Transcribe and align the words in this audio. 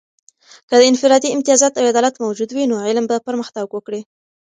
که 0.69 0.75
د 0.77 0.81
انفرادي 0.89 1.29
امتیازات 1.35 1.73
او 1.79 1.87
عدالت 1.91 2.15
موجود 2.23 2.49
وي، 2.51 2.65
نو 2.71 2.75
علم 2.87 3.05
به 3.07 3.17
پرمختګ 3.27 3.67
وکړي. 3.73 4.01